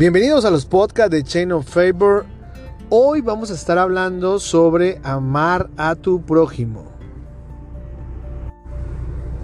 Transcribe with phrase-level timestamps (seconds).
[0.00, 2.24] Bienvenidos a los podcasts de Chain of Favor.
[2.88, 6.86] Hoy vamos a estar hablando sobre amar a tu prójimo.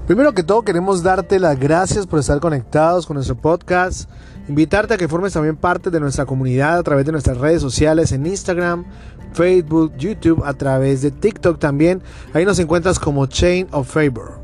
[0.06, 4.08] Primero que todo queremos darte las gracias por estar conectados con nuestro podcast,
[4.48, 8.12] invitarte a que formes también parte de nuestra comunidad a través de nuestras redes sociales
[8.12, 8.86] en Instagram,
[9.34, 12.00] Facebook, YouTube, a través de TikTok también.
[12.32, 14.40] Ahí nos encuentras como Chain of Favor.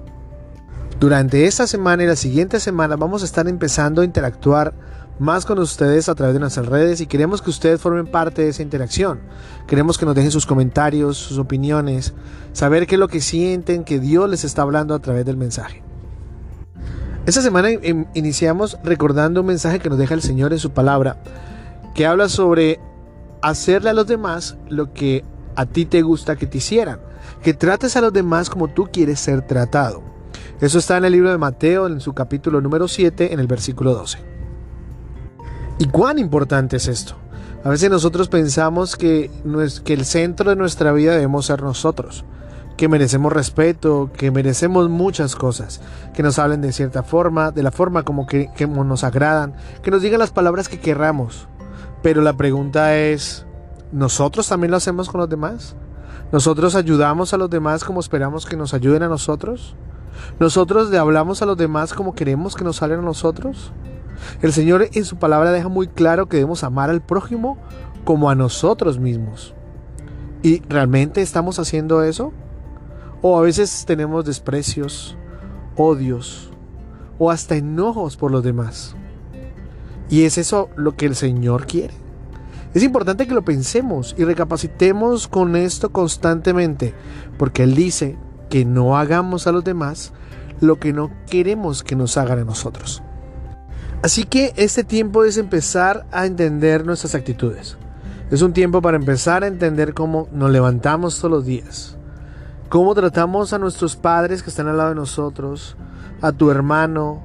[1.00, 4.74] Durante esta semana y la siguiente semana vamos a estar empezando a interactuar
[5.18, 8.48] más con ustedes a través de nuestras redes y queremos que ustedes formen parte de
[8.48, 9.20] esa interacción.
[9.66, 12.14] Queremos que nos dejen sus comentarios, sus opiniones,
[12.52, 15.82] saber qué es lo que sienten, que Dios les está hablando a través del mensaje.
[17.24, 17.68] Esta semana
[18.14, 21.22] iniciamos recordando un mensaje que nos deja el Señor en su palabra,
[21.94, 22.80] que habla sobre
[23.42, 26.98] hacerle a los demás lo que a ti te gusta que te hicieran,
[27.42, 30.02] que trates a los demás como tú quieres ser tratado.
[30.60, 33.94] Eso está en el libro de Mateo, en su capítulo número 7, en el versículo
[33.94, 34.31] 12.
[35.82, 37.16] ¿Y cuán importante es esto?
[37.64, 39.32] A veces nosotros pensamos que,
[39.84, 42.24] el centro de nuestra vida debemos ser nosotros,
[42.76, 45.80] que merecemos respeto, que merecemos muchas cosas,
[46.14, 50.02] que nos hablen de cierta forma, de la forma como que, nos agradan, que nos
[50.02, 51.48] digan las palabras que querramos.
[52.00, 53.44] Pero la pregunta es,
[53.90, 55.74] ¿nosotros también lo hacemos con los demás?
[56.30, 59.74] ¿Nosotros ayudamos a los demás como esperamos que nos ayuden a nosotros?
[60.38, 63.72] ¿Nosotros le hablamos a los demás como queremos que nos hablen a nosotros?
[64.40, 67.58] El Señor en su palabra deja muy claro que debemos amar al prójimo
[68.04, 69.54] como a nosotros mismos.
[70.42, 72.32] ¿Y realmente estamos haciendo eso?
[73.20, 75.16] O a veces tenemos desprecios,
[75.76, 76.50] odios
[77.18, 78.96] o hasta enojos por los demás.
[80.10, 81.94] ¿Y es eso lo que el Señor quiere?
[82.74, 86.94] Es importante que lo pensemos y recapacitemos con esto constantemente,
[87.38, 88.16] porque Él dice
[88.48, 90.12] que no hagamos a los demás
[90.60, 93.02] lo que no queremos que nos hagan a nosotros.
[94.02, 97.76] Así que este tiempo es empezar a entender nuestras actitudes.
[98.32, 101.96] Es un tiempo para empezar a entender cómo nos levantamos todos los días.
[102.68, 105.76] Cómo tratamos a nuestros padres que están al lado de nosotros,
[106.20, 107.22] a tu hermano,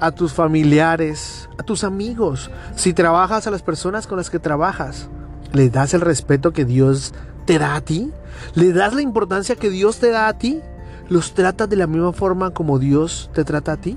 [0.00, 2.50] a tus familiares, a tus amigos.
[2.74, 5.08] Si trabajas a las personas con las que trabajas,
[5.52, 7.14] ¿le das el respeto que Dios
[7.44, 8.12] te da a ti?
[8.54, 10.62] ¿Le das la importancia que Dios te da a ti?
[11.08, 13.96] ¿Los tratas de la misma forma como Dios te trata a ti?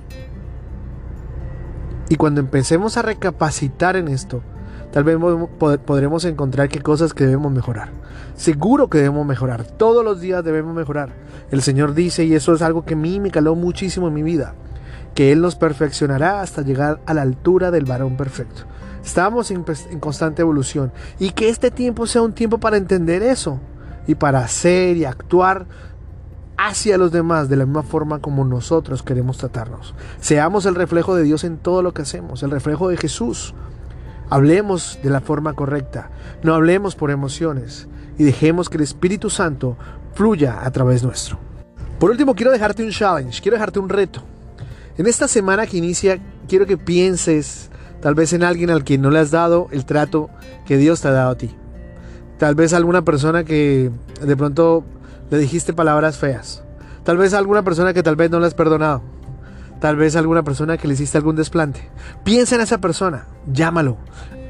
[2.11, 4.41] Y cuando empecemos a recapacitar en esto,
[4.91, 5.17] tal vez
[5.85, 7.89] podremos encontrar qué cosas que debemos mejorar.
[8.35, 9.63] Seguro que debemos mejorar.
[9.63, 11.13] Todos los días debemos mejorar.
[11.51, 14.23] El Señor dice, y eso es algo que a mí me caló muchísimo en mi
[14.23, 14.55] vida,
[15.15, 18.63] que Él nos perfeccionará hasta llegar a la altura del varón perfecto.
[19.01, 19.63] Estamos en,
[20.01, 23.61] constante evolución y que este tiempo sea un tiempo para entender eso
[24.05, 25.65] y para hacer y actuar
[26.67, 29.95] hacia los demás de la misma forma como nosotros queremos tratarnos.
[30.19, 33.55] Seamos el reflejo de Dios en todo lo que hacemos, el reflejo de Jesús.
[34.29, 36.11] Hablemos de la forma correcta,
[36.43, 39.75] no hablemos por emociones y dejemos que el Espíritu Santo
[40.13, 41.39] fluya a través nuestro.
[41.99, 44.21] Por último, quiero dejarte un challenge, quiero dejarte un reto.
[44.97, 47.71] En esta semana que inicia, quiero que pienses
[48.01, 50.29] tal vez en alguien al que no le has dado el trato
[50.65, 51.49] que Dios te ha dado a ti.
[52.37, 54.83] Tal vez alguna persona que de pronto
[55.31, 56.61] le dijiste palabras feas.
[57.03, 59.01] Tal vez a alguna persona que tal vez no le has perdonado.
[59.79, 61.89] Tal vez a alguna persona que le hiciste algún desplante.
[62.23, 63.97] Piensa en esa persona, llámalo,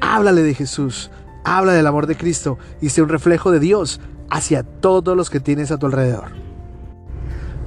[0.00, 1.10] háblale de Jesús,
[1.44, 5.40] habla del amor de Cristo y sea un reflejo de Dios hacia todos los que
[5.40, 6.32] tienes a tu alrededor.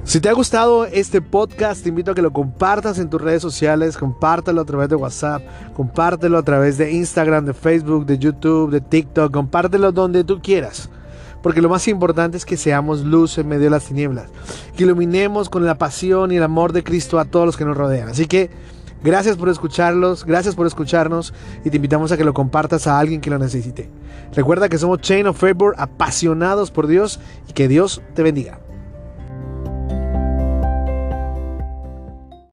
[0.04, 3.42] Si te ha gustado este podcast, te invito a que lo compartas en tus redes
[3.42, 5.42] sociales, compártelo a través de WhatsApp,
[5.74, 10.90] compártelo a través de Instagram, de Facebook, de YouTube, de TikTok, compártelo donde tú quieras.
[11.46, 14.30] Porque lo más importante es que seamos luz en medio de las tinieblas.
[14.76, 17.76] Que iluminemos con la pasión y el amor de Cristo a todos los que nos
[17.76, 18.08] rodean.
[18.08, 18.50] Así que
[19.04, 21.32] gracias por escucharlos, gracias por escucharnos
[21.64, 23.88] y te invitamos a que lo compartas a alguien que lo necesite.
[24.34, 28.58] Recuerda que somos Chain of Favor, apasionados por Dios y que Dios te bendiga.